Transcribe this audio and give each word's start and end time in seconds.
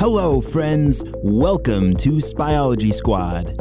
Hello, 0.00 0.40
friends. 0.40 1.04
Welcome 1.16 1.94
to 1.98 2.12
Spyology 2.12 2.90
Squad. 2.90 3.60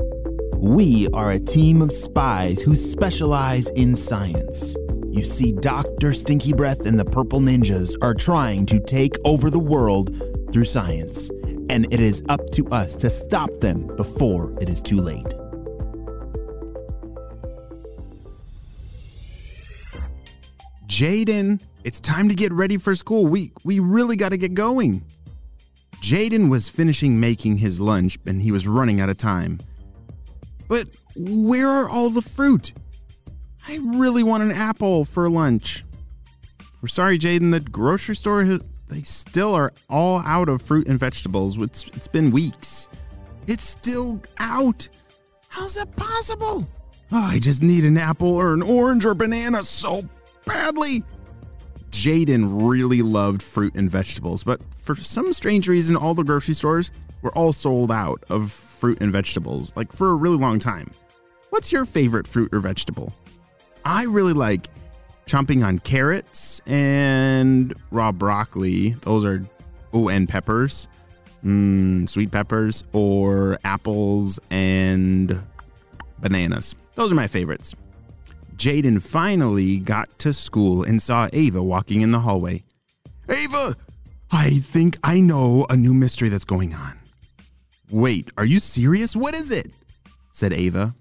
We 0.56 1.10
are 1.10 1.32
a 1.32 1.38
team 1.38 1.82
of 1.82 1.92
spies 1.92 2.62
who 2.62 2.76
specialize 2.76 3.68
in 3.72 3.94
science. 3.94 4.78
You 5.10 5.26
see, 5.26 5.52
Dr. 5.52 6.14
Stinky 6.14 6.54
Breath 6.54 6.86
and 6.86 6.98
the 6.98 7.04
Purple 7.04 7.42
Ninjas 7.42 7.94
are 8.02 8.14
trying 8.14 8.66
to 8.68 8.80
take 8.80 9.18
over 9.26 9.50
the 9.50 9.60
world 9.60 10.16
through 10.54 10.64
science, 10.64 11.30
and 11.70 11.94
it 11.94 12.00
is 12.00 12.24
up 12.30 12.50
to 12.52 12.66
us 12.70 12.96
to 12.96 13.10
stop 13.10 13.50
them 13.60 13.94
before 13.98 14.58
it 14.62 14.70
is 14.70 14.82
too 14.82 15.02
late. 15.02 15.28
Jaden, 20.88 21.62
it's 21.84 22.00
time 22.00 22.30
to 22.30 22.36
get 22.36 22.54
ready 22.54 22.78
for 22.78 22.96
school. 22.96 23.26
We 23.26 23.52
we 23.66 23.80
really 23.80 24.16
got 24.16 24.30
to 24.30 24.38
get 24.38 24.54
going. 24.54 25.04
Jaden 26.10 26.50
was 26.50 26.70
finishing 26.70 27.20
making 27.20 27.60
his 27.60 27.80
lunch 27.80 28.18
and 28.26 28.42
he 28.42 28.52
was 28.52 28.66
running 28.66 29.00
out 29.00 29.10
of 29.10 29.18
time. 29.18 29.60
But 30.68 30.88
where 31.16 31.68
are 31.68 31.88
all 31.88 32.10
the 32.10 32.24
fruit? 32.24 32.74
I 33.68 33.78
really 33.84 34.24
want 34.24 34.42
an 34.42 34.52
apple 34.52 35.06
for 35.06 35.30
lunch. 35.30 35.86
We're 36.82 36.88
sorry, 36.88 37.20
Jaden. 37.20 37.52
The 37.52 37.60
grocery 37.60 38.16
store 38.16 38.44
has, 38.44 38.60
they 38.88 39.04
still 39.04 39.54
are 39.54 39.72
all 39.88 40.24
out 40.26 40.50
of 40.50 40.64
fruit 40.64 40.88
and 40.88 41.00
vegetables. 41.00 41.62
It's 41.62 41.88
it's 41.90 42.08
been 42.08 42.32
weeks. 42.32 42.90
It's 43.46 43.64
still 43.64 44.20
out. 44.40 44.90
How's 45.50 45.76
that 45.76 45.96
possible? 45.96 46.68
Oh, 47.12 47.18
I 47.24 47.38
just 47.38 47.62
need 47.62 47.86
an 47.86 48.00
apple 48.00 48.36
or 48.36 48.54
an 48.54 48.64
orange 48.64 49.06
or 49.06 49.14
banana 49.14 49.62
so 49.62 50.04
badly. 50.44 51.04
Jaden 51.92 52.70
really 52.70 53.02
loved 53.02 53.42
fruit 53.42 53.76
and 53.76 53.90
vegetables, 53.90 54.44
but 54.44 54.62
for 54.78 54.96
some 54.96 55.34
strange 55.34 55.68
reason, 55.68 55.96
all 55.96 56.14
the 56.14 56.24
grocery 56.24 56.54
stores 56.54 56.92
were 57.22 57.36
all 57.38 57.54
sold 57.54 57.92
out 57.92 58.24
of 58.30 58.52
fruit 58.52 59.00
and 59.02 59.12
vegetables, 59.12 59.74
like 59.76 59.92
for 59.92 60.12
a 60.12 60.16
really 60.16 60.38
long 60.38 60.60
time. 60.60 60.92
What's 61.50 61.72
your 61.72 61.86
favorite 61.86 62.28
fruit 62.28 62.54
or 62.54 62.60
vegetable? 62.60 63.14
I 63.84 64.04
really 64.04 64.34
like 64.34 64.70
chomping 65.26 65.66
on 65.66 65.80
carrots 65.80 66.62
and 66.66 67.74
raw 67.92 68.12
broccoli. 68.12 68.92
Those 69.02 69.26
are, 69.26 69.44
oh, 69.94 70.10
and 70.10 70.30
peppers, 70.30 70.88
mm, 71.44 72.08
sweet 72.08 72.32
peppers, 72.32 72.84
or 72.94 73.58
apples 73.64 74.40
and 74.50 75.40
bananas. 76.20 76.76
Those 76.96 77.12
are 77.12 77.16
my 77.16 77.28
favorites. 77.28 77.76
Jaden 78.60 79.02
finally 79.02 79.80
got 79.80 80.20
to 80.20 80.34
school 80.34 80.84
and 80.84 81.02
saw 81.02 81.30
Ava 81.32 81.64
walking 81.64 82.02
in 82.02 82.12
the 82.12 82.20
hallway. 82.20 82.66
Ava, 83.30 83.78
I 84.32 84.60
think 84.60 84.98
I 85.02 85.22
know 85.22 85.66
a 85.70 85.78
new 85.78 85.94
mystery 85.94 86.28
that's 86.28 86.44
going 86.44 86.74
on. 86.74 87.00
Wait, 87.90 88.30
are 88.38 88.44
you 88.44 88.60
serious? 88.60 89.16
What 89.16 89.34
is 89.34 89.50
it? 89.50 89.72
said 90.34 90.52
Ava. 90.52 90.94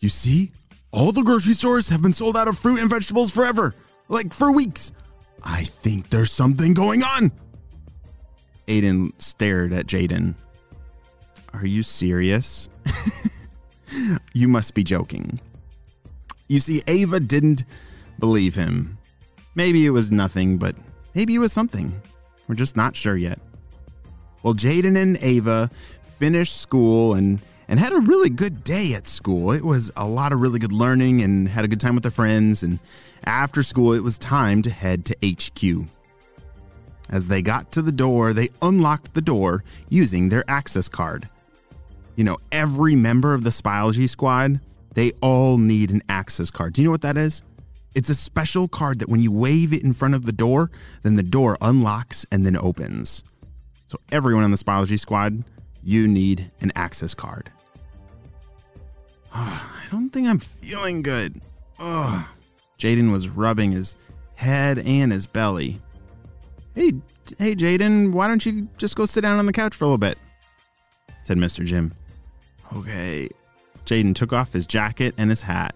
You 0.00 0.08
see, 0.08 0.50
all 0.90 1.12
the 1.12 1.22
grocery 1.22 1.54
stores 1.54 1.90
have 1.90 2.02
been 2.02 2.12
sold 2.12 2.36
out 2.36 2.48
of 2.48 2.58
fruit 2.58 2.80
and 2.80 2.90
vegetables 2.90 3.30
forever, 3.30 3.72
like 4.08 4.34
for 4.34 4.50
weeks. 4.50 4.90
I 5.44 5.62
think 5.62 6.10
there's 6.10 6.32
something 6.32 6.74
going 6.74 7.04
on. 7.04 7.30
Aiden 8.66 9.12
stared 9.22 9.72
at 9.72 9.86
Jaden. 9.86 10.34
Are 11.54 11.66
you 11.66 11.84
serious? 11.84 12.68
you 14.34 14.48
must 14.48 14.74
be 14.74 14.82
joking. 14.82 15.38
You 16.48 16.60
see, 16.60 16.82
Ava 16.86 17.20
didn't 17.20 17.64
believe 18.18 18.54
him. 18.54 18.98
Maybe 19.54 19.84
it 19.86 19.90
was 19.90 20.10
nothing, 20.10 20.58
but 20.58 20.74
maybe 21.14 21.34
it 21.34 21.38
was 21.38 21.52
something. 21.52 22.00
We're 22.46 22.54
just 22.54 22.76
not 22.76 22.96
sure 22.96 23.16
yet. 23.16 23.38
Well, 24.42 24.54
Jaden 24.54 24.96
and 24.96 25.18
Ava 25.20 25.70
finished 26.02 26.60
school 26.60 27.14
and 27.14 27.40
and 27.68 27.78
had 27.78 27.92
a 27.92 28.00
really 28.00 28.30
good 28.30 28.64
day 28.64 28.94
at 28.94 29.06
school. 29.06 29.52
It 29.52 29.62
was 29.62 29.92
a 29.94 30.08
lot 30.08 30.32
of 30.32 30.40
really 30.40 30.58
good 30.58 30.72
learning 30.72 31.20
and 31.20 31.46
had 31.48 31.66
a 31.66 31.68
good 31.68 31.80
time 31.80 31.94
with 31.94 32.02
their 32.02 32.10
friends. 32.10 32.62
And 32.62 32.78
after 33.24 33.62
school, 33.62 33.92
it 33.92 34.02
was 34.02 34.18
time 34.18 34.62
to 34.62 34.70
head 34.70 35.04
to 35.04 35.16
HQ. 35.22 35.86
As 37.10 37.28
they 37.28 37.42
got 37.42 37.70
to 37.72 37.82
the 37.82 37.92
door, 37.92 38.32
they 38.32 38.48
unlocked 38.62 39.12
the 39.12 39.20
door 39.20 39.64
using 39.90 40.28
their 40.30 40.44
access 40.48 40.88
card. 40.88 41.28
You 42.16 42.24
know, 42.24 42.38
every 42.50 42.96
member 42.96 43.34
of 43.34 43.44
the 43.44 43.50
Spyology 43.50 44.08
squad 44.08 44.60
they 44.98 45.12
all 45.22 45.58
need 45.58 45.92
an 45.92 46.02
access 46.08 46.50
card. 46.50 46.72
Do 46.72 46.82
you 46.82 46.88
know 46.88 46.90
what 46.90 47.02
that 47.02 47.16
is? 47.16 47.42
It's 47.94 48.10
a 48.10 48.16
special 48.16 48.66
card 48.66 48.98
that 48.98 49.08
when 49.08 49.20
you 49.20 49.30
wave 49.30 49.72
it 49.72 49.84
in 49.84 49.92
front 49.92 50.16
of 50.16 50.26
the 50.26 50.32
door, 50.32 50.72
then 51.02 51.14
the 51.14 51.22
door 51.22 51.56
unlocks 51.60 52.26
and 52.32 52.44
then 52.44 52.56
opens. 52.56 53.22
So, 53.86 54.00
everyone 54.10 54.42
on 54.42 54.50
the 54.50 54.56
Spyology 54.56 54.98
squad, 54.98 55.44
you 55.84 56.08
need 56.08 56.50
an 56.60 56.72
access 56.74 57.14
card. 57.14 57.52
I 59.32 59.86
don't 59.92 60.10
think 60.10 60.26
I'm 60.26 60.40
feeling 60.40 61.02
good. 61.02 61.40
Ugh. 61.78 62.26
Jaden 62.76 63.12
was 63.12 63.28
rubbing 63.28 63.70
his 63.70 63.94
head 64.34 64.80
and 64.80 65.12
his 65.12 65.28
belly. 65.28 65.80
Hey, 66.74 66.94
hey, 67.38 67.54
Jaden, 67.54 68.10
why 68.10 68.26
don't 68.26 68.44
you 68.44 68.66
just 68.78 68.96
go 68.96 69.06
sit 69.06 69.20
down 69.20 69.38
on 69.38 69.46
the 69.46 69.52
couch 69.52 69.76
for 69.76 69.84
a 69.84 69.86
little 69.86 69.98
bit? 69.98 70.18
said 71.22 71.36
Mr. 71.36 71.64
Jim. 71.64 71.92
Okay, 72.74 73.28
Jaden 73.88 74.14
took 74.14 74.34
off 74.34 74.52
his 74.52 74.66
jacket 74.66 75.14
and 75.16 75.30
his 75.30 75.40
hat, 75.40 75.74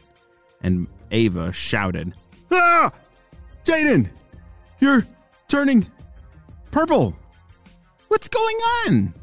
and 0.63 0.87
Ava 1.11 1.51
shouted, 1.51 2.13
Ah! 2.51 2.93
Jaden! 3.65 4.11
You're 4.81 5.07
turning 5.49 5.87
purple! 6.71 7.17
What's 8.09 8.29
going 8.29 8.57
on? 8.87 9.15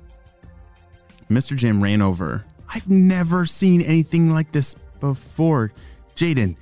Mr. 1.30 1.56
Jim 1.56 1.84
ran 1.84 2.02
over. 2.02 2.44
I've 2.74 2.90
never 2.90 3.46
seen 3.46 3.82
anything 3.82 4.32
like 4.32 4.52
this 4.52 4.74
before. 5.00 5.72
Jaden, 6.16 6.56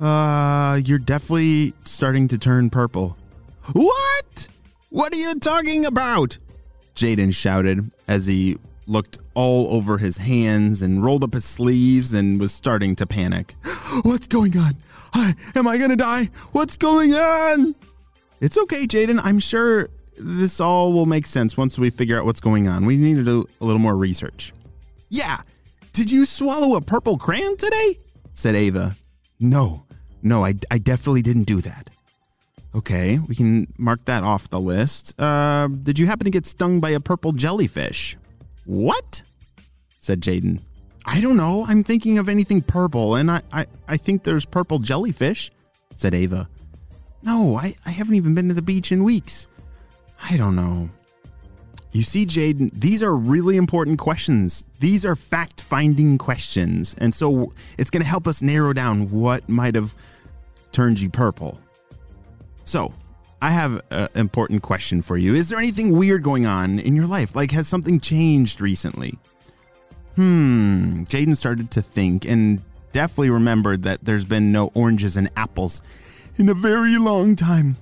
uh, 0.00 0.80
you're 0.84 0.98
definitely 0.98 1.74
starting 1.84 2.26
to 2.28 2.38
turn 2.38 2.70
purple. 2.70 3.16
What? 3.72 4.48
What 4.90 5.12
are 5.12 5.16
you 5.16 5.38
talking 5.38 5.86
about? 5.86 6.38
Jaden 6.96 7.32
shouted 7.32 7.92
as 8.08 8.26
he 8.26 8.58
looked 8.88 9.18
all 9.34 9.72
over 9.72 9.98
his 9.98 10.16
hands 10.16 10.82
and 10.82 11.04
rolled 11.04 11.22
up 11.22 11.34
his 11.34 11.44
sleeves 11.44 12.14
and 12.14 12.40
was 12.40 12.52
starting 12.52 12.96
to 12.96 13.06
panic. 13.06 13.54
What's 14.02 14.26
going 14.26 14.56
on? 14.58 14.76
Am 15.54 15.66
I 15.68 15.78
to 15.78 15.96
die? 15.96 16.30
What's 16.52 16.76
going 16.76 17.14
on? 17.14 17.74
It's 18.40 18.56
okay, 18.56 18.86
Jaden. 18.86 19.20
I'm 19.22 19.38
sure 19.38 19.88
this 20.16 20.60
all 20.60 20.92
will 20.92 21.06
make 21.06 21.26
sense 21.26 21.56
once 21.56 21.78
we 21.78 21.90
figure 21.90 22.18
out 22.18 22.24
what's 22.24 22.40
going 22.40 22.68
on. 22.68 22.84
We 22.86 22.96
need 22.96 23.16
to 23.16 23.24
do 23.24 23.46
a 23.60 23.64
little 23.64 23.80
more 23.80 23.96
research. 23.96 24.52
Yeah. 25.08 25.38
Did 25.92 26.10
you 26.10 26.24
swallow 26.26 26.76
a 26.76 26.80
purple 26.80 27.18
crayon 27.18 27.56
today? 27.56 27.98
said 28.34 28.54
Ava. 28.54 28.96
No, 29.40 29.84
no, 30.22 30.44
I, 30.44 30.54
I 30.70 30.78
definitely 30.78 31.22
didn't 31.22 31.44
do 31.44 31.60
that. 31.60 31.90
Okay, 32.74 33.18
we 33.18 33.34
can 33.34 33.72
mark 33.78 34.04
that 34.04 34.22
off 34.22 34.50
the 34.50 34.60
list. 34.60 35.18
Uh, 35.18 35.68
did 35.68 35.98
you 35.98 36.06
happen 36.06 36.24
to 36.24 36.30
get 36.30 36.46
stung 36.46 36.80
by 36.80 36.90
a 36.90 37.00
purple 37.00 37.32
jellyfish? 37.32 38.16
What? 38.68 39.22
said 39.98 40.20
Jaden. 40.20 40.60
I 41.06 41.22
don't 41.22 41.38
know. 41.38 41.64
I'm 41.66 41.82
thinking 41.82 42.18
of 42.18 42.28
anything 42.28 42.60
purple, 42.60 43.14
and 43.14 43.30
I, 43.30 43.40
I, 43.50 43.66
I 43.88 43.96
think 43.96 44.24
there's 44.24 44.44
purple 44.44 44.78
jellyfish, 44.78 45.50
said 45.94 46.12
Ava. 46.14 46.50
No, 47.22 47.56
I, 47.56 47.74
I 47.86 47.90
haven't 47.90 48.16
even 48.16 48.34
been 48.34 48.48
to 48.48 48.54
the 48.54 48.60
beach 48.60 48.92
in 48.92 49.04
weeks. 49.04 49.46
I 50.22 50.36
don't 50.36 50.54
know. 50.54 50.90
You 51.92 52.02
see, 52.02 52.26
Jaden, 52.26 52.70
these 52.74 53.02
are 53.02 53.16
really 53.16 53.56
important 53.56 53.98
questions. 53.98 54.64
These 54.80 55.06
are 55.06 55.16
fact 55.16 55.62
finding 55.62 56.18
questions. 56.18 56.94
And 56.98 57.14
so 57.14 57.54
it's 57.78 57.88
going 57.88 58.02
to 58.02 58.08
help 58.08 58.28
us 58.28 58.42
narrow 58.42 58.74
down 58.74 59.10
what 59.10 59.48
might 59.48 59.76
have 59.76 59.94
turned 60.72 61.00
you 61.00 61.08
purple. 61.08 61.58
So 62.64 62.92
I 63.40 63.50
have 63.50 63.82
an 63.90 64.08
important 64.14 64.62
question 64.62 65.00
for 65.02 65.16
you. 65.16 65.34
Is 65.34 65.48
there 65.48 65.58
anything 65.58 65.96
weird 65.96 66.22
going 66.22 66.44
on 66.44 66.78
in 66.78 66.96
your 66.96 67.06
life? 67.06 67.36
Like, 67.36 67.52
has 67.52 67.68
something 67.68 68.00
changed 68.00 68.60
recently? 68.60 69.18
Hmm. 70.16 71.04
Jaden 71.04 71.36
started 71.36 71.70
to 71.72 71.82
think 71.82 72.24
and 72.24 72.60
definitely 72.92 73.30
remembered 73.30 73.84
that 73.84 74.04
there's 74.04 74.24
been 74.24 74.50
no 74.50 74.72
oranges 74.74 75.16
and 75.16 75.30
apples 75.36 75.80
in 76.36 76.48
a 76.48 76.54
very 76.54 76.98
long 76.98 77.36
time. 77.36 77.76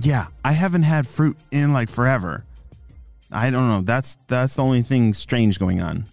Yeah, 0.00 0.26
I 0.44 0.52
haven't 0.52 0.84
had 0.84 1.06
fruit 1.06 1.36
in 1.50 1.72
like 1.72 1.90
forever. 1.90 2.44
I 3.32 3.50
don't 3.50 3.68
know. 3.68 3.80
That's 3.80 4.16
that's 4.28 4.56
the 4.56 4.62
only 4.62 4.82
thing 4.82 5.14
strange 5.14 5.58
going 5.58 5.80
on. 5.80 6.04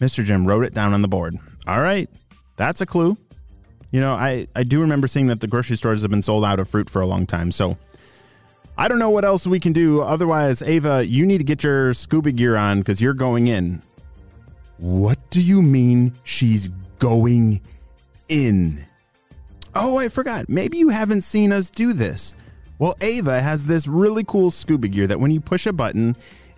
Mr. 0.00 0.24
Jim 0.24 0.46
wrote 0.46 0.64
it 0.64 0.74
down 0.74 0.92
on 0.92 1.00
the 1.00 1.08
board. 1.08 1.38
All 1.66 1.80
right. 1.80 2.10
That's 2.56 2.80
a 2.80 2.86
clue. 2.86 3.16
You 3.90 4.00
know, 4.00 4.12
I, 4.12 4.46
I 4.56 4.62
do 4.64 4.80
remember 4.80 5.06
seeing 5.06 5.26
that 5.26 5.40
the 5.40 5.46
grocery 5.46 5.76
stores 5.76 6.02
have 6.02 6.10
been 6.10 6.22
sold 6.22 6.44
out 6.44 6.58
of 6.58 6.68
fruit 6.68 6.90
for 6.90 7.00
a 7.00 7.06
long 7.06 7.26
time. 7.26 7.52
So 7.52 7.76
I 8.82 8.88
don't 8.88 8.98
know 8.98 9.10
what 9.10 9.24
else 9.24 9.46
we 9.46 9.60
can 9.60 9.72
do. 9.72 10.00
Otherwise, 10.00 10.60
Ava, 10.60 11.06
you 11.06 11.24
need 11.24 11.38
to 11.38 11.44
get 11.44 11.62
your 11.62 11.94
scuba 11.94 12.32
gear 12.32 12.56
on 12.56 12.80
because 12.80 13.00
you're 13.00 13.14
going 13.14 13.46
in. 13.46 13.80
What 14.78 15.20
do 15.30 15.40
you 15.40 15.62
mean 15.62 16.14
she's 16.24 16.66
going 16.98 17.60
in? 18.28 18.84
Oh, 19.76 19.98
I 19.98 20.08
forgot. 20.08 20.48
Maybe 20.48 20.78
you 20.78 20.88
haven't 20.88 21.22
seen 21.22 21.52
us 21.52 21.70
do 21.70 21.92
this. 21.92 22.34
Well, 22.80 22.96
Ava 23.00 23.40
has 23.40 23.66
this 23.66 23.86
really 23.86 24.24
cool 24.24 24.50
scuba 24.50 24.88
gear 24.88 25.06
that 25.06 25.20
when 25.20 25.30
you 25.30 25.40
push 25.40 25.64
a 25.64 25.72
button, 25.72 26.16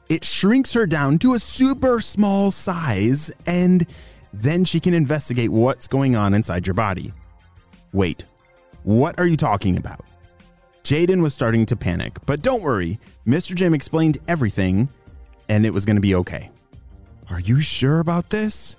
it 0.09 0.25
shrinks 0.25 0.73
her 0.73 0.87
down 0.87 1.19
to 1.19 1.35
a 1.35 1.39
super 1.39 2.01
small 2.01 2.51
size, 2.51 3.31
and 3.45 3.87
then 4.33 4.65
she 4.65 4.81
can 4.81 4.95
investigate 4.95 5.51
what's 5.51 5.87
going 5.87 6.17
on 6.17 6.33
inside 6.33 6.67
your 6.67 6.73
body. 6.73 7.13
Wait, 7.93 8.25
what 8.83 9.19
are 9.19 9.27
you 9.27 9.37
talking 9.37 9.77
about? 9.77 10.07
Jaden 10.85 11.23
was 11.23 11.33
starting 11.33 11.65
to 11.67 11.77
panic, 11.77 12.19
but 12.27 12.43
don't 12.43 12.63
worry, 12.63 12.99
Mr. 13.27 13.55
Jim 13.55 13.73
explained 13.73 14.19
everything, 14.29 14.91
and 15.49 15.65
it 15.65 15.73
was 15.73 15.87
going 15.87 15.97
to 15.97 16.03
be 16.03 16.15
okay. 16.15 16.51
Are 17.31 17.41
you 17.41 17.63
sure 17.63 18.01
about 18.01 18.29
this? 18.29 18.77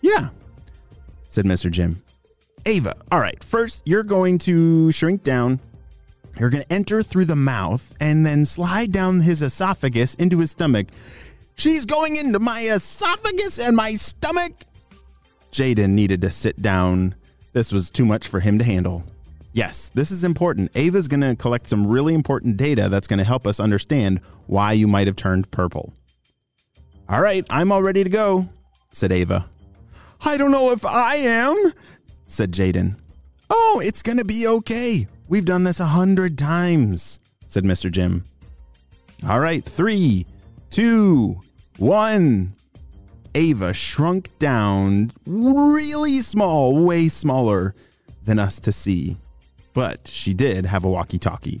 Yeah, 0.00 0.30
said 1.28 1.44
Mr. 1.44 1.70
Jim. 1.70 2.02
Ava, 2.64 2.94
all 3.10 3.20
right, 3.20 3.42
first 3.44 3.82
you're 3.84 4.02
going 4.02 4.38
to 4.38 4.90
shrink 4.92 5.24
down. 5.24 5.60
You're 6.38 6.48
going 6.48 6.62
to 6.62 6.72
enter 6.72 7.02
through 7.02 7.26
the 7.26 7.36
mouth 7.36 7.94
and 8.00 8.24
then 8.24 8.46
slide 8.46 8.90
down 8.90 9.20
his 9.20 9.42
esophagus 9.42 10.14
into 10.14 10.38
his 10.38 10.52
stomach. 10.52 10.86
She's 11.54 11.84
going 11.84 12.16
into 12.16 12.38
my 12.38 12.62
esophagus 12.62 13.58
and 13.58 13.76
my 13.76 13.94
stomach. 13.94 14.52
Jaden 15.52 15.90
needed 15.90 16.22
to 16.22 16.30
sit 16.30 16.62
down. 16.62 17.14
This 17.52 17.72
was 17.72 17.90
too 17.90 18.06
much 18.06 18.26
for 18.26 18.40
him 18.40 18.56
to 18.58 18.64
handle. 18.64 19.04
Yes, 19.54 19.90
this 19.90 20.10
is 20.10 20.24
important. 20.24 20.70
Ava's 20.74 21.08
going 21.08 21.20
to 21.20 21.36
collect 21.36 21.68
some 21.68 21.86
really 21.86 22.14
important 22.14 22.56
data 22.56 22.88
that's 22.88 23.06
going 23.06 23.18
to 23.18 23.24
help 23.24 23.46
us 23.46 23.60
understand 23.60 24.20
why 24.46 24.72
you 24.72 24.86
might 24.86 25.06
have 25.06 25.16
turned 25.16 25.50
purple. 25.50 25.92
All 27.08 27.20
right, 27.20 27.44
I'm 27.50 27.70
all 27.70 27.82
ready 27.82 28.02
to 28.02 28.08
go, 28.10 28.48
said 28.92 29.12
Ava. 29.12 29.48
I 30.24 30.38
don't 30.38 30.52
know 30.52 30.72
if 30.72 30.86
I 30.86 31.16
am, 31.16 31.72
said 32.26 32.52
Jaden. 32.52 32.96
Oh, 33.50 33.82
it's 33.84 34.02
going 34.02 34.18
to 34.18 34.24
be 34.24 34.46
okay. 34.46 35.06
We've 35.28 35.44
done 35.44 35.64
this 35.64 35.80
a 35.80 35.86
hundred 35.86 36.38
times, 36.38 37.18
said 37.48 37.64
Mr. 37.64 37.90
Jim. 37.90 38.24
All 39.28 39.40
right, 39.40 39.62
three, 39.62 40.26
two, 40.70 41.40
one. 41.76 42.54
Ava 43.34 43.72
shrunk 43.72 44.30
down 44.38 45.12
really 45.26 46.20
small, 46.20 46.84
way 46.84 47.08
smaller 47.08 47.74
than 48.24 48.38
us 48.38 48.60
to 48.60 48.72
see. 48.72 49.16
But 49.74 50.08
she 50.08 50.34
did 50.34 50.66
have 50.66 50.84
a 50.84 50.88
walkie 50.88 51.18
talkie. 51.18 51.60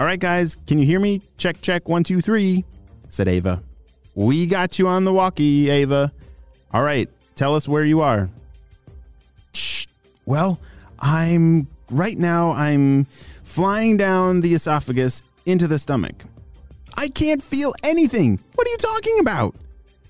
All 0.00 0.06
right, 0.06 0.18
guys, 0.18 0.56
can 0.66 0.78
you 0.78 0.86
hear 0.86 1.00
me? 1.00 1.22
Check, 1.38 1.60
check, 1.60 1.88
one, 1.88 2.04
two, 2.04 2.20
three, 2.20 2.64
said 3.08 3.26
Ava. 3.26 3.62
We 4.14 4.46
got 4.46 4.78
you 4.78 4.86
on 4.86 5.04
the 5.04 5.12
walkie, 5.12 5.70
Ava. 5.70 6.12
All 6.72 6.82
right, 6.82 7.08
tell 7.34 7.54
us 7.54 7.68
where 7.68 7.84
you 7.84 8.00
are. 8.00 8.28
Well, 10.24 10.60
I'm 11.00 11.66
right 11.90 12.18
now, 12.18 12.52
I'm 12.52 13.04
flying 13.44 13.96
down 13.96 14.40
the 14.40 14.54
esophagus 14.54 15.22
into 15.46 15.66
the 15.66 15.78
stomach. 15.78 16.24
I 16.96 17.08
can't 17.08 17.42
feel 17.42 17.74
anything. 17.82 18.38
What 18.54 18.66
are 18.66 18.70
you 18.70 18.76
talking 18.76 19.18
about? 19.20 19.54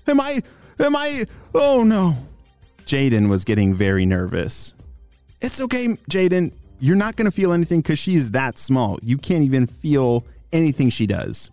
Am 0.07 0.19
I, 0.19 0.41
am 0.79 0.95
I, 0.95 1.25
oh 1.53 1.83
no. 1.83 2.15
Jaden 2.85 3.29
was 3.29 3.43
getting 3.43 3.73
very 3.75 4.05
nervous. 4.05 4.73
It's 5.41 5.61
okay, 5.61 5.87
Jaden. 6.09 6.53
You're 6.79 6.95
not 6.95 7.15
going 7.15 7.25
to 7.25 7.31
feel 7.31 7.51
anything 7.51 7.81
because 7.81 7.99
she 7.99 8.15
is 8.15 8.31
that 8.31 8.57
small. 8.57 8.99
You 9.01 9.17
can't 9.17 9.43
even 9.43 9.67
feel 9.67 10.25
anything 10.51 10.89
she 10.89 11.05
does. 11.05 11.49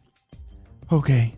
Okay. 0.90 1.34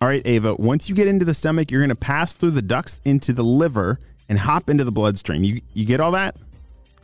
All 0.00 0.08
right, 0.08 0.22
Ava, 0.24 0.54
once 0.54 0.88
you 0.88 0.94
get 0.94 1.08
into 1.08 1.24
the 1.24 1.34
stomach, 1.34 1.70
you're 1.70 1.80
going 1.80 1.88
to 1.88 1.94
pass 1.94 2.34
through 2.34 2.50
the 2.52 2.62
ducts 2.62 3.00
into 3.04 3.32
the 3.32 3.42
liver 3.42 3.98
and 4.28 4.38
hop 4.38 4.68
into 4.68 4.84
the 4.84 4.92
bloodstream. 4.92 5.42
You, 5.42 5.60
you 5.72 5.84
get 5.84 6.00
all 6.00 6.12
that? 6.12 6.36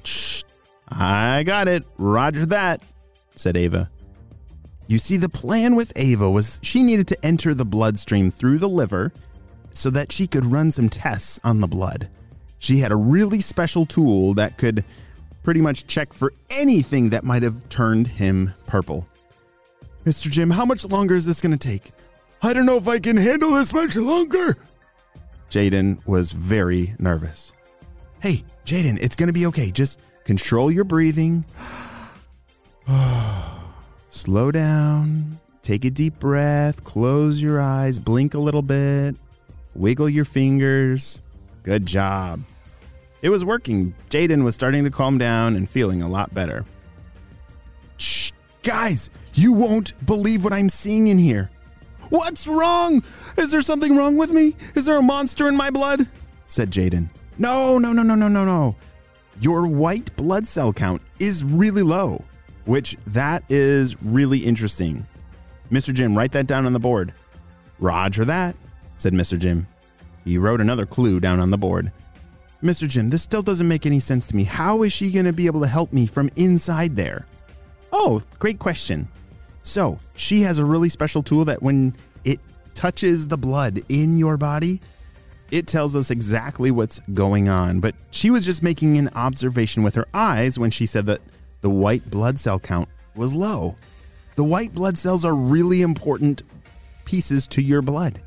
Shh. 0.05 0.43
I 0.89 1.43
got 1.45 1.69
it. 1.69 1.85
Roger 1.97 2.45
that, 2.47 2.83
said 3.35 3.57
Ava. 3.57 3.91
You 4.89 4.99
see, 4.99 5.17
the 5.17 5.29
plan 5.29 5.75
with 5.75 5.93
Ava 5.97 6.31
was 6.31 6.61
she 6.63 6.83
needed 6.83 7.09
to 7.09 7.25
enter 7.25 7.55
the 7.55 7.65
bloodstream 7.65 8.31
through 8.31 8.59
the 8.59 8.69
liver 8.69 9.13
so 9.73 9.89
that 9.91 10.13
she 10.13 10.27
could 10.27 10.45
run 10.45 10.71
some 10.71 10.91
tests 10.91 11.41
on 11.43 11.61
the 11.61 11.67
blood. 11.67 12.11
She 12.63 12.79
had 12.79 12.93
a 12.93 12.97
really 12.97 13.41
special 13.41 13.87
tool 13.87 14.35
that 14.35 14.57
could 14.57 14.85
pretty 15.43 15.61
much 15.61 15.89
check 15.89 16.13
for 16.13 16.33
anything 16.49 17.11
that 17.11 17.25
might 17.25 17.43
have 17.43 17.69
turned 17.69 18.07
him 18.07 18.55
purple. 18.69 19.09
Mr. 20.07 20.31
Jim, 20.31 20.49
how 20.49 20.65
much 20.65 20.85
longer 20.85 21.17
is 21.17 21.27
this 21.27 21.41
going 21.41 21.59
to 21.59 21.69
take? 21.69 21.91
I 22.41 22.53
don't 22.53 22.65
know 22.65 22.77
if 22.77 22.87
I 22.87 23.01
can 23.01 23.17
handle 23.17 23.51
this 23.51 23.75
much 23.75 23.97
longer. 23.97 24.57
Jaden 25.51 26.07
was 26.07 26.31
very 26.31 26.95
nervous. 27.01 27.53
Hey, 28.21 28.45
Jaden, 28.65 28.97
it's 29.03 29.17
going 29.17 29.27
to 29.27 29.33
be 29.33 29.47
okay. 29.47 29.73
Just 29.73 30.01
control 30.23 30.71
your 30.71 30.85
breathing. 30.85 31.45
Slow 34.11 34.53
down. 34.53 35.41
Take 35.63 35.85
a 35.85 35.91
deep 35.91 36.21
breath. 36.21 36.85
Close 36.85 37.43
your 37.43 37.61
eyes. 37.61 37.99
Blink 37.99 38.35
a 38.35 38.39
little 38.39 38.63
bit. 38.63 39.17
Wiggle 39.75 40.09
your 40.09 40.25
fingers. 40.25 41.21
Good 41.65 41.87
job. 41.87 42.43
It 43.23 43.31
was 43.31 43.45
working. 43.45 43.95
Jaden 44.11 44.43
was 44.43 44.57
starting 44.57 44.83
to 44.85 44.91
calm 44.91 45.17
down 45.17 45.55
and 45.55 45.71
feeling 45.71 46.03
a 46.03 46.09
lot 46.09 46.35
better. 46.35 46.65
Shh, 47.97 48.33
guys, 48.65 49.11
you 49.35 49.53
won't 49.53 50.05
believe 50.05 50.43
what 50.43 50.53
I'm 50.53 50.69
seeing 50.69 51.07
in 51.07 51.19
here. 51.19 51.51
What's 52.11 52.49
wrong? 52.49 53.03
Is 53.39 53.53
there 53.53 53.63
something 53.63 53.97
wrong 53.97 54.17
with 54.17 54.33
me? 54.33 54.57
Is 54.75 54.85
there 54.85 54.97
a 54.97 55.03
monster 55.03 55.49
in 55.49 55.57
my 55.57 55.71
blood? 55.71 56.09
said 56.47 56.71
Jaden. 56.71 57.09
No, 57.39 57.79
no, 57.79 57.93
no, 57.93 58.03
no, 58.03 58.15
no, 58.15 58.29
no, 58.29 58.45
no. 58.45 58.77
Your 59.41 59.67
white 59.67 60.15
blood 60.17 60.47
cell 60.47 60.73
count 60.73 61.01
is 61.19 61.45
really 61.45 61.83
low, 61.83 62.25
which 62.67 62.97
that 63.07 63.45
is 63.49 64.01
really 64.03 64.41
interesting. 64.41 65.07
Mr. 65.71 65.95
Jim, 65.95 66.19
write 66.19 66.33
that 66.33 66.47
down 66.47 66.67
on 66.67 66.73
the 66.75 66.79
board. 66.81 67.15
Roger 67.79 68.25
that, 68.27 68.57
said 68.97 69.15
Mr. 69.15 69.39
Jim. 69.39 69.67
He 70.25 70.37
wrote 70.37 70.61
another 70.61 70.85
clue 70.85 71.19
down 71.19 71.41
on 71.41 71.51
the 71.51 71.57
board. 71.57 71.91
Mr. 72.63 72.87
Jim, 72.87 73.09
this 73.09 73.23
still 73.23 73.43
doesn't 73.43 73.67
make 73.67 73.87
any 73.87 73.99
sense 73.99 74.27
to 74.29 74.37
me. 74.37 74.45
How 74.45 74.83
is 74.83 74.93
she 74.93 75.11
going 75.11 75.25
to 75.25 75.33
be 75.33 75.47
able 75.47 75.61
to 75.61 75.67
help 75.67 75.93
me 75.93 76.07
from 76.07 76.31
inside 76.37 76.95
there? 76.97 77.27
Oh, 77.93 78.23
great 78.39 78.59
question. 78.59 79.09
So, 79.65 79.99
she 80.17 80.43
has 80.43 80.59
a 80.59 80.65
really 80.65 80.89
special 80.89 81.23
tool 81.23 81.45
that 81.47 81.63
when 81.63 81.97
it 82.25 82.41
touches 82.75 83.29
the 83.29 83.37
blood 83.37 83.81
in 83.89 84.17
your 84.17 84.37
body, 84.37 84.81
it 85.51 85.67
tells 85.67 85.95
us 85.95 86.11
exactly 86.11 86.71
what's 86.71 87.01
going 87.13 87.49
on. 87.49 87.81
But 87.81 87.95
she 88.11 88.31
was 88.31 88.47
just 88.47 88.63
making 88.63 88.97
an 88.97 89.11
observation 89.15 89.83
with 89.83 89.95
her 89.97 90.07
eyes 90.15 90.59
when 90.59 90.71
she 90.71 90.87
said 90.87 91.07
that 91.07 91.21
the 91.61 91.71
white 91.71 92.11
blood 92.11 92.39
cell 92.39 92.59
count 92.59 92.89
was 93.17 93.35
low. 93.35 93.77
The 94.37 94.45
white 94.45 94.73
blood 94.73 94.97
cells 94.97 95.25
are 95.25 95.35
really 95.35 95.83
important 95.83 96.43
pieces 97.05 97.47
to 97.49 97.63
your 97.63 97.83
blood. 97.83 98.21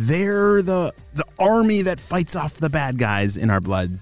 They're 0.00 0.62
the 0.62 0.94
the 1.14 1.24
army 1.40 1.82
that 1.82 1.98
fights 1.98 2.36
off 2.36 2.54
the 2.54 2.70
bad 2.70 2.98
guys 2.98 3.36
in 3.36 3.50
our 3.50 3.60
blood. 3.60 3.98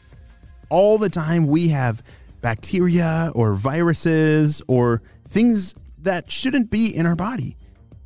All 0.69 0.99
the 0.99 1.09
time 1.09 1.47
we 1.47 1.69
have 1.69 2.03
bacteria 2.43 3.33
or 3.35 3.55
viruses 3.55 4.61
or 4.69 5.00
things 5.26 5.75
that 6.03 6.31
shouldn't 6.31 6.71
be 6.71 6.95
in 6.95 7.07
our 7.07 7.17
body. 7.17 7.57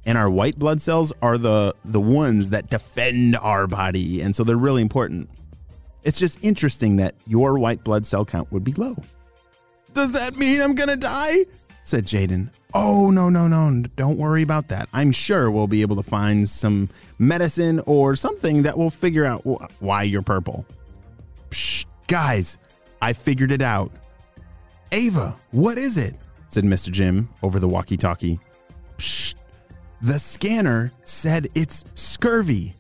And 0.07 0.17
our 0.17 0.31
white 0.31 0.57
blood 0.57 0.81
cells 0.81 1.13
are 1.21 1.37
the 1.37 1.75
the 1.85 2.01
ones 2.01 2.51
that 2.51 2.71
defend 2.71 3.37
our 3.37 3.67
body 3.67 4.21
and 4.21 4.37
so 4.37 4.45
they're 4.45 4.57
really 4.57 4.83
important. 4.83 5.29
It's 6.05 6.21
just 6.21 6.45
interesting 6.45 6.95
that 6.97 7.17
your 7.27 7.59
white 7.59 7.83
blood 7.83 8.07
cell 8.07 8.25
count 8.25 8.53
would 8.53 8.63
be 8.63 8.73
low. 8.75 8.95
Does 9.95 10.13
that 10.13 10.37
mean 10.37 10.63
I'm 10.63 10.77
going 10.77 10.91
to 10.91 10.97
die? 10.97 11.39
Said 11.83 12.05
Jaden. 12.05 12.51
Oh, 12.75 13.11
no, 13.11 13.29
no, 13.29 13.49
no. 13.49 13.83
Don't 13.97 14.19
worry 14.19 14.43
about 14.43 14.69
that. 14.69 14.89
I'm 14.93 15.13
sure 15.13 15.51
we'll 15.51 15.67
be 15.67 15.83
able 15.83 15.97
to 15.97 16.03
find 16.03 16.49
some 16.49 16.89
medicine 17.19 17.81
or 17.87 18.15
something 18.15 18.63
that 18.63 18.79
will 18.79 18.91
figure 18.91 19.25
out 19.25 19.43
wh- 19.43 19.83
why 19.83 20.05
you're 20.05 20.23
purple. 20.23 20.65
Psh, 21.51 21.85
guys, 22.07 22.59
I 23.03 23.13
figured 23.13 23.51
it 23.51 23.63
out. 23.63 23.91
Ava, 24.93 25.37
what 25.51 25.79
is 25.79 25.97
it? 25.97 26.15
said 26.47 26.65
Mr. 26.65 26.91
Jim 26.91 27.29
over 27.43 27.61
the 27.61 27.69
walkie 27.69 27.97
talkie. 27.97 28.39
Psh, 28.99 29.35
the 30.03 30.19
scanner 30.19 30.93
said 31.05 31.49
it's 31.55 31.85
scurvy. 31.95 32.75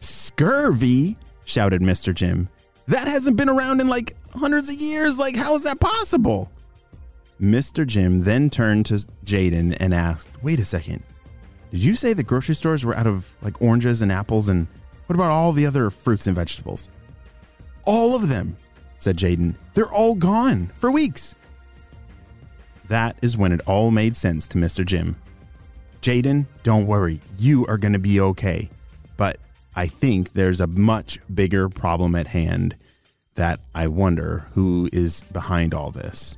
Scurvy? 0.00 1.16
shouted 1.44 1.80
Mr. 1.80 2.14
Jim. 2.14 2.48
That 2.88 3.08
hasn't 3.08 3.36
been 3.36 3.48
around 3.48 3.80
in 3.80 3.88
like 3.88 4.16
hundreds 4.34 4.68
of 4.68 4.74
years. 4.76 5.18
Like, 5.18 5.36
how 5.36 5.54
is 5.54 5.64
that 5.64 5.80
possible? 5.80 6.50
Mr. 7.40 7.86
Jim 7.86 8.20
then 8.20 8.48
turned 8.48 8.86
to 8.86 8.94
Jaden 9.24 9.76
and 9.78 9.92
asked, 9.92 10.28
Wait 10.42 10.60
a 10.60 10.64
second. 10.64 11.02
Did 11.70 11.84
you 11.84 11.94
say 11.94 12.12
the 12.12 12.22
grocery 12.22 12.54
stores 12.54 12.84
were 12.84 12.96
out 12.96 13.06
of 13.06 13.36
like 13.42 13.60
oranges 13.60 14.00
and 14.00 14.10
apples? 14.10 14.48
And 14.48 14.66
what 15.06 15.14
about 15.14 15.30
all 15.30 15.52
the 15.52 15.66
other 15.66 15.90
fruits 15.90 16.26
and 16.26 16.34
vegetables? 16.34 16.88
All 17.84 18.16
of 18.16 18.28
them, 18.28 18.56
said 18.98 19.16
Jaden. 19.16 19.54
They're 19.74 19.92
all 19.92 20.14
gone 20.14 20.72
for 20.76 20.90
weeks. 20.90 21.34
That 22.88 23.16
is 23.20 23.36
when 23.36 23.52
it 23.52 23.60
all 23.66 23.90
made 23.90 24.16
sense 24.16 24.48
to 24.48 24.58
Mr. 24.58 24.84
Jim. 24.84 25.16
Jaden, 26.00 26.46
don't 26.62 26.86
worry. 26.86 27.20
You 27.38 27.66
are 27.66 27.78
going 27.78 27.92
to 27.92 27.98
be 27.98 28.20
okay. 28.20 28.70
But 29.16 29.38
I 29.74 29.86
think 29.86 30.32
there's 30.32 30.60
a 30.60 30.66
much 30.66 31.18
bigger 31.32 31.68
problem 31.68 32.14
at 32.14 32.28
hand 32.28 32.76
that 33.34 33.60
I 33.74 33.88
wonder 33.88 34.46
who 34.52 34.88
is 34.92 35.22
behind 35.32 35.74
all 35.74 35.90
this. 35.90 36.36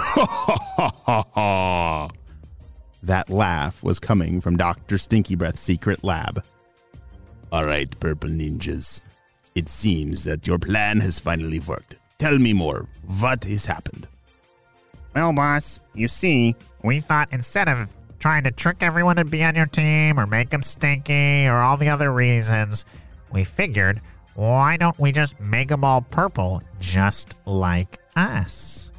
Ha 0.00 0.26
ha 0.26 0.90
ha 1.06 1.24
ha! 1.34 2.08
That 3.02 3.30
laugh 3.30 3.82
was 3.82 3.98
coming 3.98 4.40
from 4.40 4.56
Dr. 4.56 4.98
Stinky 4.98 5.34
Breath's 5.34 5.60
secret 5.60 6.04
lab. 6.04 6.44
All 7.50 7.64
right, 7.64 7.88
Purple 8.00 8.30
Ninjas. 8.30 9.00
It 9.54 9.68
seems 9.68 10.24
that 10.24 10.46
your 10.46 10.58
plan 10.58 11.00
has 11.00 11.18
finally 11.18 11.60
worked. 11.60 11.96
Tell 12.18 12.38
me 12.38 12.52
more. 12.52 12.86
What 13.20 13.44
has 13.44 13.66
happened? 13.66 14.06
Well, 15.14 15.32
boss, 15.32 15.80
you 15.94 16.08
see, 16.08 16.54
we 16.82 17.00
thought 17.00 17.28
instead 17.32 17.68
of 17.68 17.94
trying 18.18 18.44
to 18.44 18.50
trick 18.50 18.78
everyone 18.82 19.16
to 19.16 19.24
be 19.24 19.42
on 19.42 19.54
your 19.54 19.66
team 19.66 20.18
or 20.18 20.26
make 20.26 20.50
them 20.50 20.62
stinky 20.62 21.46
or 21.46 21.56
all 21.56 21.76
the 21.76 21.88
other 21.88 22.12
reasons, 22.12 22.84
we 23.32 23.44
figured 23.44 24.00
why 24.34 24.76
don't 24.76 24.98
we 25.00 25.10
just 25.10 25.40
make 25.40 25.68
them 25.68 25.82
all 25.82 26.02
purple 26.02 26.62
just 26.78 27.34
like 27.46 27.98
us? 28.14 28.90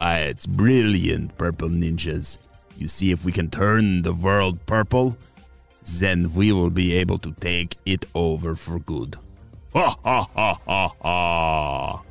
Ah, 0.00 0.16
it's 0.18 0.46
brilliant, 0.46 1.36
Purple 1.36 1.68
Ninjas. 1.68 2.38
You 2.76 2.86
see, 2.86 3.10
if 3.10 3.24
we 3.24 3.32
can 3.32 3.50
turn 3.50 4.02
the 4.02 4.12
world 4.12 4.64
purple, 4.66 5.16
then 5.98 6.32
we 6.34 6.52
will 6.52 6.70
be 6.70 6.94
able 6.94 7.18
to 7.18 7.32
take 7.40 7.76
it 7.84 8.06
over 8.14 8.54
for 8.54 8.78
good. 8.78 9.16
Ha 9.74 9.96
ha 10.04 10.30
ha 10.34 10.60
ha 10.66 10.94
ha! 11.02 12.02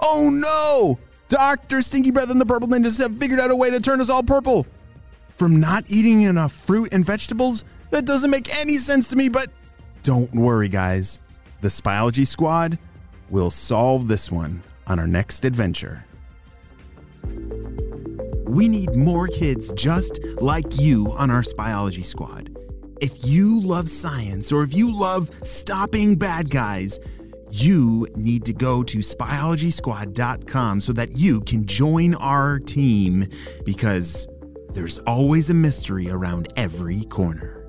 Oh 0.00 0.30
no! 0.30 0.98
Dr. 1.28 1.80
Stinky 1.80 2.10
Breath 2.10 2.30
and 2.30 2.40
the 2.40 2.46
Purple 2.46 2.68
Ninjas 2.68 2.98
have 2.98 3.16
figured 3.16 3.40
out 3.40 3.50
a 3.50 3.56
way 3.56 3.70
to 3.70 3.80
turn 3.80 4.00
us 4.00 4.10
all 4.10 4.22
purple. 4.22 4.66
From 5.28 5.58
not 5.60 5.84
eating 5.88 6.22
enough 6.22 6.52
fruit 6.52 6.92
and 6.92 7.04
vegetables? 7.04 7.64
That 7.90 8.04
doesn't 8.04 8.30
make 8.30 8.54
any 8.60 8.76
sense 8.76 9.08
to 9.08 9.16
me, 9.16 9.28
but 9.28 9.48
don't 10.02 10.32
worry, 10.34 10.68
guys. 10.68 11.18
The 11.60 11.68
Spyology 11.68 12.26
Squad 12.26 12.78
will 13.30 13.50
solve 13.50 14.08
this 14.08 14.30
one 14.30 14.62
on 14.86 14.98
our 14.98 15.06
next 15.06 15.44
adventure. 15.44 16.04
We 18.46 18.68
need 18.68 18.94
more 18.96 19.28
kids 19.28 19.72
just 19.72 20.22
like 20.40 20.80
you 20.80 21.12
on 21.12 21.30
our 21.30 21.42
Spyology 21.42 22.04
Squad. 22.04 22.56
If 23.00 23.24
you 23.24 23.60
love 23.60 23.88
science 23.88 24.52
or 24.52 24.62
if 24.62 24.74
you 24.74 24.94
love 24.94 25.30
stopping 25.44 26.16
bad 26.16 26.50
guys, 26.50 26.98
you 27.50 28.06
need 28.14 28.44
to 28.44 28.52
go 28.52 28.82
to 28.82 28.98
spyologysquad.com 28.98 30.80
so 30.80 30.92
that 30.92 31.16
you 31.16 31.40
can 31.42 31.64
join 31.66 32.14
our 32.14 32.58
team 32.58 33.26
because 33.64 34.28
there's 34.72 34.98
always 35.00 35.50
a 35.50 35.54
mystery 35.54 36.10
around 36.10 36.52
every 36.56 37.04
corner. 37.04 37.59